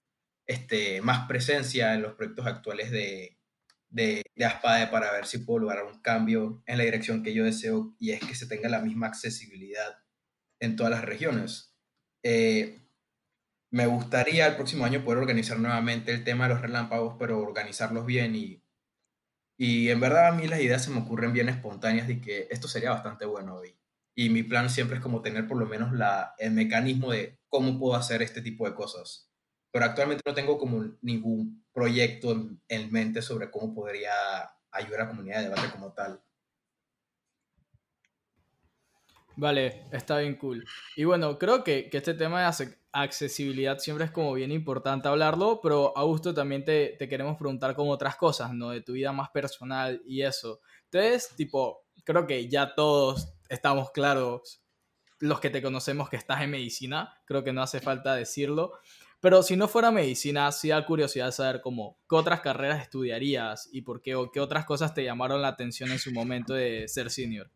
[0.46, 3.38] este, más presencia en los proyectos actuales de,
[3.88, 7.44] de, de ASPADE para ver si puedo lograr un cambio en la dirección que yo
[7.44, 9.98] deseo y es que se tenga la misma accesibilidad
[10.60, 11.76] en todas las regiones.
[12.22, 12.82] Eh,
[13.70, 18.06] me gustaría el próximo año poder organizar nuevamente el tema de los relámpagos, pero organizarlos
[18.06, 18.64] bien y,
[19.56, 22.68] y en verdad a mí las ideas se me ocurren bien espontáneas de que esto
[22.68, 23.79] sería bastante bueno hoy
[24.20, 27.78] y mi plan siempre es como tener por lo menos la, el mecanismo de cómo
[27.78, 29.30] puedo hacer este tipo de cosas.
[29.70, 32.32] Pero actualmente no tengo como ningún proyecto
[32.68, 34.12] en, mente sobre cómo podría
[34.72, 36.20] ayudar a la comunidad de debate como tal.
[39.36, 40.66] Vale, está bien cool.
[40.96, 45.60] Y bueno, creo que, que, este tema de accesibilidad siempre es como bien importante hablarlo,
[45.62, 48.68] pero Augusto también te, te, queremos preguntar como otras cosas, ¿no?
[48.68, 50.60] De tu vida más personal y eso.
[50.90, 54.62] Entonces, tipo, creo que ya todos estamos claros
[55.18, 58.72] los que te conocemos que estás en medicina, creo que no hace falta decirlo.
[59.20, 63.82] Pero si no fuera medicina, sí da curiosidad saber cómo, qué otras carreras estudiarías y
[63.82, 67.10] por qué o qué otras cosas te llamaron la atención en su momento de ser
[67.10, 67.50] senior.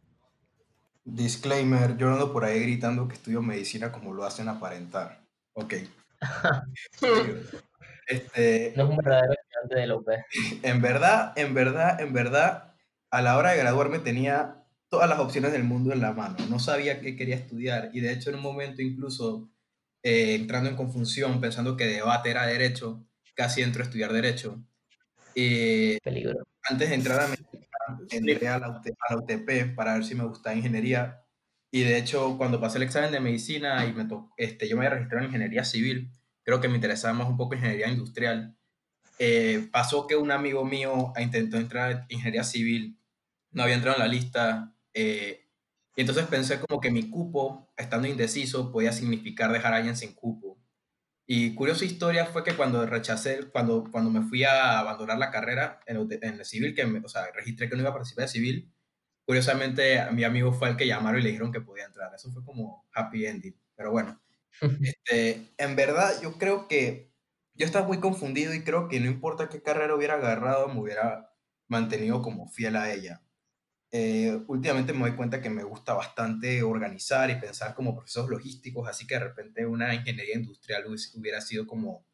[1.06, 5.24] Disclaimer, yo ando por ahí gritando que estudio medicina como lo hacen aparentar.
[5.54, 5.74] Ok.
[8.08, 10.08] este, no es un verdadero estudiante de la UP.
[10.62, 12.74] En verdad, en verdad, en verdad,
[13.10, 14.63] a la hora de graduarme tenía
[14.94, 16.36] todas las opciones del mundo en la mano.
[16.48, 19.50] No sabía qué quería estudiar y de hecho en un momento incluso
[20.04, 23.04] eh, entrando en confusión, pensando que debate era derecho,
[23.34, 24.62] casi entro a estudiar derecho.
[25.34, 26.44] y Peligro.
[26.70, 27.34] Antes de entrar a
[28.08, 31.24] entré a la, UTP para ver si me gustaba ingeniería
[31.72, 34.98] y de hecho cuando pasé el examen de medicina y me este, yo me había
[34.98, 36.12] registrado en ingeniería civil,
[36.44, 38.56] creo que me interesaba más un poco ingeniería industrial.
[39.18, 42.96] Eh, pasó que un amigo mío intentó entrar en ingeniería civil,
[43.50, 45.44] no había entrado en la lista eh,
[45.96, 50.14] y entonces pensé como que mi cupo, estando indeciso, podía significar dejar a alguien sin
[50.14, 50.58] cupo.
[51.26, 55.80] Y curiosa historia fue que cuando rechacé, cuando, cuando me fui a abandonar la carrera
[55.86, 58.26] en el, en el civil, que me, o sea, registré que no iba a participar
[58.26, 58.74] de civil,
[59.26, 62.12] curiosamente mi amigo fue el que llamaron y le dijeron que podía entrar.
[62.14, 63.56] Eso fue como happy ending.
[63.76, 64.20] Pero bueno,
[64.82, 67.12] este, en verdad yo creo que
[67.54, 71.32] yo estaba muy confundido y creo que no importa qué carrera hubiera agarrado, me hubiera
[71.68, 73.22] mantenido como fiel a ella.
[73.96, 78.88] Eh, últimamente me doy cuenta que me gusta bastante organizar y pensar como procesos logísticos,
[78.88, 82.04] así que de repente una ingeniería industrial hubiera sido como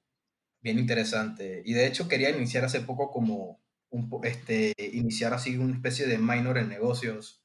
[0.60, 1.62] bien interesante.
[1.64, 6.18] Y de hecho quería iniciar hace poco como un, este, iniciar así una especie de
[6.18, 7.44] minor en negocios,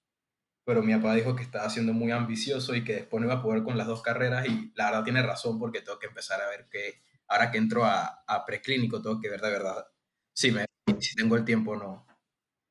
[0.66, 3.44] pero mi papá dijo que estaba siendo muy ambicioso y que después no iba a
[3.44, 6.50] poder con las dos carreras y la verdad tiene razón porque tengo que empezar a
[6.50, 9.88] ver que ahora que entro a, a preclínico tengo que ver de verdad
[10.34, 10.66] si, me,
[11.00, 12.05] si tengo el tiempo o no.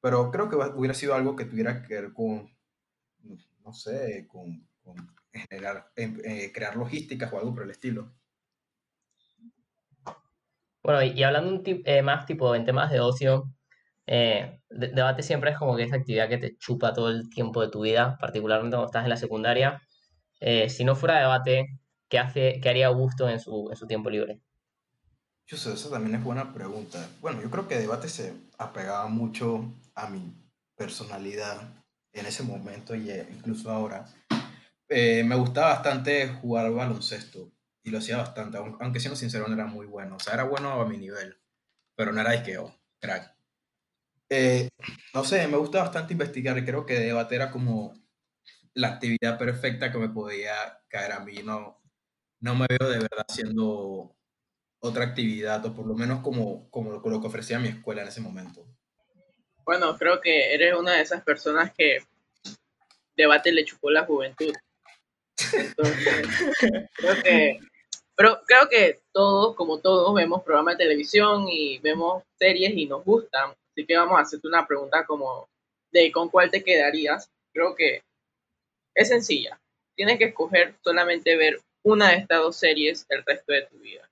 [0.04, 2.54] Pero creo que hubiera sido algo que tuviera que ver con,
[3.64, 4.68] no sé, con,
[5.32, 8.12] generar, em- eh, crear logísticas o algo por el estilo.
[10.82, 13.44] Bueno, y, hablando eh, más tipo en temas de ocio,
[14.06, 17.62] eh, de- debate siempre es como que esa actividad que te chupa todo el tiempo
[17.62, 19.82] de tu vida, particularmente cuando estás en la secundaria.
[20.68, 24.40] Si no fuera debate, ¿qué hace, qué haría Augusto en su, en su tiempo libre?
[25.46, 27.06] Yo sé, esa también es buena pregunta.
[27.20, 30.34] Bueno, yo creo que debate se apegaba mucho a mi
[30.76, 34.06] personalidad en ese momento y eh, incluso ahora.
[34.88, 37.52] Eh, me gustaba bastante jugar baloncesto
[37.84, 40.16] y lo hacía bastante, aun- aunque siendo sincero no era muy bueno.
[40.16, 41.36] O sea, era bueno a mi nivel,
[41.96, 43.36] pero no era de que, oh, crack.
[44.30, 44.68] Eh,
[45.14, 47.94] no sé, me gusta bastante investigar y creo que debate era como
[48.74, 50.54] la actividad perfecta que me podía
[50.88, 51.42] caer a mí.
[51.44, 51.82] No,
[52.40, 54.16] no me veo de verdad haciendo
[54.84, 58.20] otra actividad, o por lo menos como, como lo, que ofrecía mi escuela en ese
[58.20, 58.66] momento.
[59.64, 62.02] Bueno, creo que eres una de esas personas que
[63.16, 64.52] debate le chupó la juventud.
[65.54, 66.28] Entonces,
[66.96, 67.58] creo que,
[68.14, 73.04] pero creo que todos, como todos, vemos programas de televisión y vemos series y nos
[73.04, 73.52] gustan.
[73.70, 75.48] Así que vamos a hacerte una pregunta como
[75.92, 77.30] de con cuál te quedarías.
[77.54, 78.02] Creo que
[78.94, 79.58] es sencilla.
[79.96, 84.10] Tienes que escoger solamente ver una de estas dos series el resto de tu vida.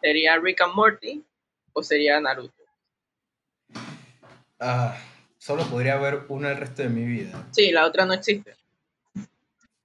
[0.00, 1.24] ¿Sería Rick and Morty
[1.72, 2.54] o sería Naruto?
[4.60, 4.96] Ah,
[5.38, 7.46] solo podría haber una el resto de mi vida.
[7.52, 8.54] Sí, la otra no existe.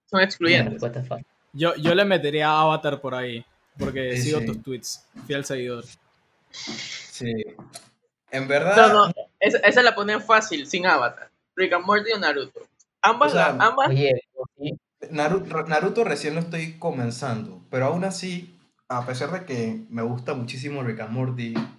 [0.05, 0.73] Son excluyentes.
[0.73, 1.25] respuesta es fácil.
[1.53, 3.45] Yo, yo le metería a Avatar por ahí,
[3.77, 4.45] porque Sí, sigo sí.
[4.47, 5.85] tus tweets, fiel seguidor.
[6.51, 7.31] Sí.
[8.31, 11.29] En verdad, No, no, esa, esa la ponen fácil, sin avatar.
[11.55, 12.61] Rick and Morty o Naruto.
[13.01, 14.19] Ambas, O sea, la- ambas Oye,
[15.11, 18.57] Naruto, Naruto recién lo estoy comenzando, pero aún así,
[18.97, 21.73] a pesar de que me gusta muchísimo Rick and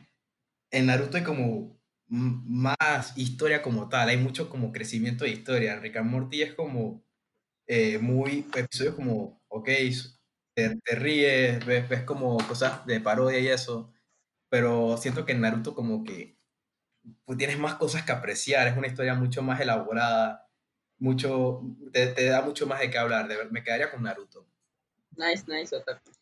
[0.71, 5.75] en Naruto hay como más historia como tal, hay mucho como crecimiento de historia.
[5.75, 7.05] En Rick and es como
[7.67, 9.69] eh, muy episodios como, ok,
[10.55, 13.93] te, te ríes, ves, como cosas de parodia y eso,
[14.49, 16.39] pero siento que en Naruto como que
[17.25, 20.49] pues, tienes más cosas que apreciar, es una historia mucho más elaborada,
[20.99, 24.47] mucho, te, te da mucho más de qué hablar, de me quedaría con Naruto.
[25.17, 26.14] Nice, nice, otaku.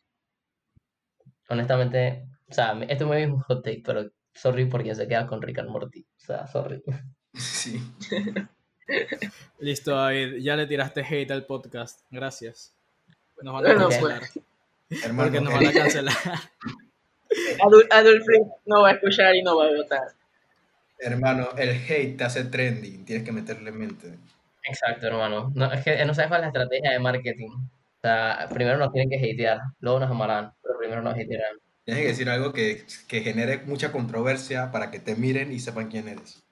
[1.48, 5.06] Honestamente, o sea, me- esto me es un hot take, pero sorry por quien se
[5.08, 6.00] queda con Rick and Morty.
[6.16, 6.82] O sea, sorry.
[7.34, 7.80] Sí.
[9.58, 12.00] Listo, David, ya le tiraste hate al podcast.
[12.10, 12.74] Gracias.
[13.42, 14.22] Nos van a Bueno, cancelar.
[15.04, 16.14] Hermano, Porque nos van a el, cancelar.
[17.64, 18.22] Adult, Adult
[18.66, 20.02] no va a escuchar y no va a votar.
[20.98, 24.18] hermano, el hate te hace trending, tienes que meterle mente.
[24.68, 25.50] Exacto, hermano.
[25.54, 27.48] No, es que no sabes cuál es la estrategia de marketing.
[27.50, 30.52] O sea, primero nos tienen que hatear, luego nos amarán,
[31.84, 35.88] Tienes que decir algo que, que genere mucha controversia para que te miren y sepan
[35.88, 36.42] quién eres.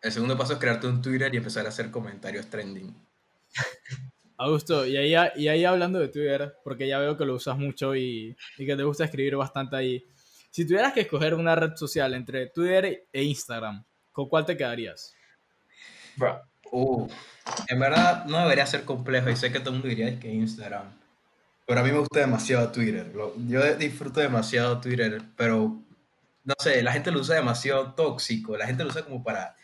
[0.00, 2.94] El segundo paso es crearte un Twitter y empezar a hacer comentarios trending.
[4.38, 7.96] Augusto, y ahí, y ahí hablando de Twitter, porque ya veo que lo usas mucho
[7.96, 10.04] y, y que te gusta escribir bastante ahí.
[10.50, 15.14] Si tuvieras que escoger una red social entre Twitter e Instagram, ¿con cuál te quedarías?
[16.16, 16.42] Bro,
[16.72, 17.06] Uh,
[17.68, 20.92] en verdad no debería ser complejo y sé que todo el mundo diría que Instagram.
[21.66, 23.12] Pero a mí me gusta demasiado Twitter.
[23.48, 25.82] Yo disfruto demasiado Twitter, pero
[26.44, 28.56] no sé, la gente lo usa demasiado tóxico.
[28.56, 29.56] La gente lo usa como para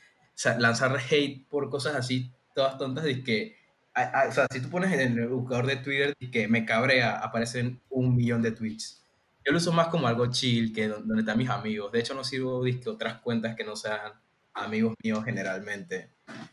[0.59, 3.07] lanzar hate por cosas así, todas tontas.
[3.07, 3.57] Y que,
[3.95, 6.65] a- a- o sea, si tú pones en el buscador de Twitter y que me
[6.67, 9.05] cabrea, aparecen un millón de tweets.
[9.45, 11.93] Yo lo uso más como algo chill, que don- donde están mis amigos.
[11.93, 14.13] De hecho, no sirvo de otras cuentas que no sean
[14.55, 16.11] amigos míos generalmente.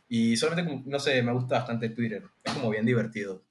[0.08, 2.24] Y solamente, no sé, me gusta bastante Twitter.
[2.44, 3.42] Es como bien divertido.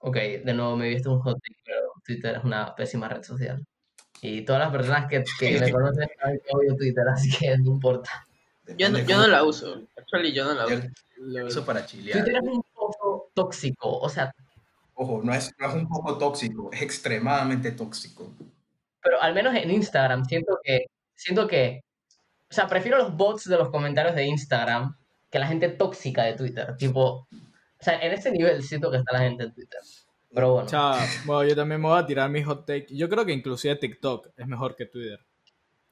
[0.00, 3.64] Ok, de nuevo me viste un hot take, pero Twitter es una pésima red social.
[4.22, 7.70] Y todas las personas que, que me conocen saben que odio Twitter, así que no
[7.70, 8.26] importa.
[8.76, 9.82] Yo no, yo no la uso.
[9.96, 10.88] Actually, yo no la Yo uso.
[11.16, 12.22] lo uso para chilear.
[12.22, 14.32] Twitter es un poco tóxico, o sea,
[14.94, 18.30] Ojo, no es, no es un poco tóxico, es extremadamente tóxico.
[19.02, 21.80] pero al menos en Instagram siento que, siento que,
[22.50, 24.94] o sea, prefiero los bots de los comentarios de Instagram
[25.30, 26.76] que la gente tóxica de Twitter.
[26.76, 27.26] Tipo,
[27.80, 29.80] o sea, en ese nivel siento que está la gente en Twitter.
[30.32, 30.96] Pero bueno, Chao.
[31.24, 32.86] Bueno, yo también me voy a tirar mi hot take.
[32.90, 35.18] Yo creo que inclusive TikTok es mejor que Twitter.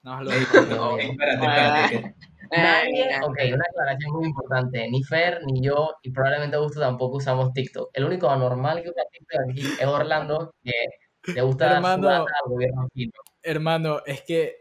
[0.03, 0.47] Más lo digo.
[0.70, 0.97] no.
[0.99, 1.89] espérate, espérate.
[1.91, 2.14] que-
[2.57, 7.16] nadie, Eh, ok, una aclaración muy importante, ni Fer, ni yo, y probablemente Augusto tampoco
[7.18, 7.91] usamos TikTok.
[7.93, 10.72] El único anormal que usa TikTok aquí es Orlando, que
[11.34, 12.09] le gusta dar su Hermano.
[12.09, 13.12] data al gobierno chino.
[13.43, 14.55] Hermano, es que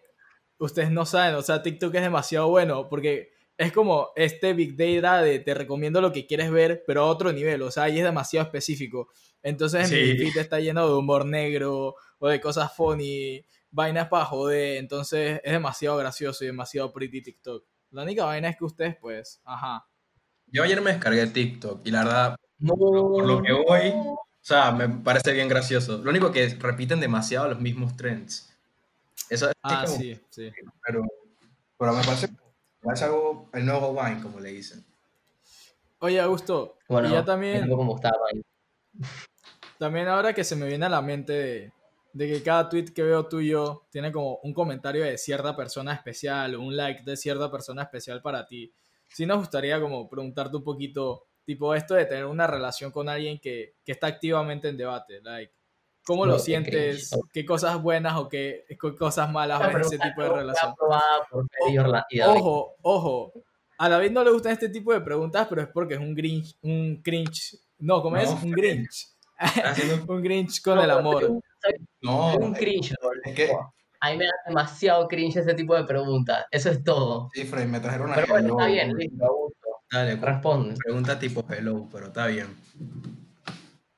[0.58, 5.22] ustedes no saben, o sea, TikTok es demasiado bueno porque es como este Big Data
[5.22, 8.04] de te recomiendo lo que quieres ver, pero a otro nivel, o sea, ahí es
[8.04, 9.10] demasiado específico.
[9.44, 9.96] Entonces Sí.
[9.96, 15.42] mi feed está lleno de humor negro o de cosas funny, vainas para joder, entonces
[15.44, 17.66] es demasiado gracioso y demasiado pretty TikTok.
[17.92, 19.88] La única vaina es que ustedes, pues, ajá.
[20.48, 24.72] Yo ayer me descargué TikTok y la verdad, No, por lo que voy, o sea,
[24.72, 25.98] me parece bien gracioso.
[26.00, 28.52] Lo único que es, repiten demasiado los mismos trends.
[29.30, 30.52] Eso es Ah, como- sí, sí.
[30.86, 31.04] pero,
[31.78, 32.30] pero me parece,
[32.88, 34.86] parece algo, el nuevo Vine, como le dicen.
[36.00, 38.18] Oye, Augusto, Bueno, y ya también, tampoco me gustaba.
[39.78, 41.74] también ahora que se me viene a la mente de,
[42.14, 46.56] de que cada tweet que veo tuyo tiene como un comentario de cierta persona especial
[46.56, 48.72] o un like de cierta persona especial para ti.
[49.08, 53.40] Sí nos gustaría como preguntarte un poquito, tipo esto de tener una relación con alguien
[53.40, 55.54] que, que está activamente en debate, like,
[56.08, 57.10] ¿cómo No, lo sientes?
[57.12, 57.24] cringe.
[57.34, 60.74] ¿Qué cosas buenas o qué, qué cosas malas Esta ves en ese tipo de relación?
[62.10, 62.42] David.
[62.42, 63.34] Ojo, ojo.
[63.80, 66.56] A David no le gustan este tipo de preguntas, pero es porque es un grinch,
[66.64, 67.58] un cringe.
[67.80, 68.30] No, ¿cómo No, es?
[68.44, 69.08] Un grinch.
[69.40, 71.22] Está haciendo- un grinch con No, el amor.
[71.62, 72.94] soy no, soy un cringe,
[73.24, 73.52] es que,
[74.00, 76.46] A mí me da demasiado cringe ese tipo de preguntas.
[76.50, 77.30] Eso es todo.
[77.34, 78.74] sí, Fred, me trajeron una Pero bueno, está hello.
[78.74, 79.68] bien, listo, Augusto.
[79.92, 80.76] Dale, Responde.
[80.84, 82.48] Pregunta tipo hello, pero está bien.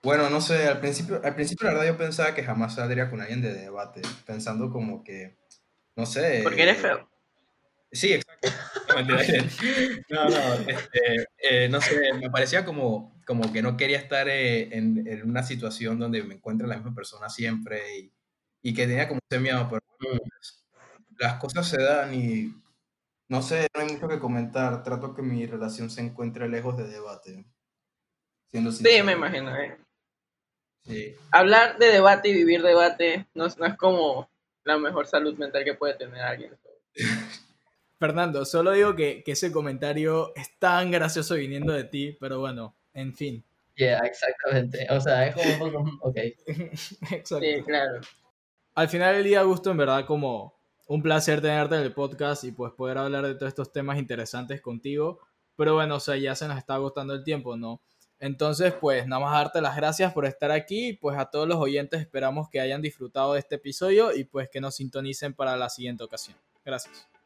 [0.02, 3.20] Bueno, no sé, al principio, al principio la verdad yo pensaba que jamás saldría con
[3.22, 5.38] alguien de debate, pensando como que,
[5.96, 6.42] no sé.
[6.44, 7.10] Porque eres feo.
[7.92, 8.50] Sí, exacto.
[10.10, 14.28] No, no, no, este, eh, no sé, me parecía como, como que no quería estar
[14.28, 18.14] eh, en, en una situación donde me encuentre la misma persona siempre y,
[18.64, 20.66] y que tenía como ese miedo, pero bueno, pues,
[21.20, 22.54] las cosas se dan y
[23.30, 24.84] no sé, no hay mucho que comentar.
[24.84, 27.46] Trato que mi relación se encuentre lejos de debate.
[28.52, 29.56] Siendo Sí, me imagino.
[29.56, 29.78] eh.
[30.86, 31.16] Sí.
[31.32, 34.30] Hablar de debate y vivir debate no, es- no es como
[34.64, 36.58] la mejor salud mental que puede tener alguien.
[38.00, 42.76] Fernando, solo digo que, que ese comentario es tan gracioso viniendo de ti, pero bueno,
[42.94, 43.44] en fin.
[43.76, 44.88] Yeah, exactamente.
[44.90, 45.60] O sea, es como un
[46.00, 46.08] poco.
[46.10, 46.18] Ok.
[47.12, 47.40] Exacto.
[47.40, 48.00] Sí, claro.
[48.76, 50.58] Al final del día, Gusto, en verdad, como
[50.88, 54.62] un placer tenerte en el podcast y pues poder hablar de todos estos temas interesantes
[54.62, 55.20] contigo.
[55.58, 57.82] Pero bueno, o sea, ya se nos está agotando el tiempo, ¿no?
[58.20, 60.94] Entonces, pues nada más darte las gracias por estar aquí.
[60.94, 64.62] Pues a todos los oyentes esperamos que hayan disfrutado de este episodio y pues que
[64.62, 66.38] nos sintonicen para la siguiente ocasión.
[66.66, 67.19] Gracias.